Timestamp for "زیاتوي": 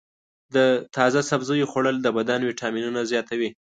3.11-3.49